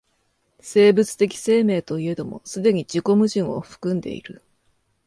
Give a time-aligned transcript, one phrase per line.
[0.59, 4.41] 生物的生命といえども既に自己矛盾を含んでいる。